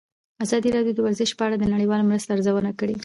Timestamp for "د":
0.95-0.99, 1.59-1.65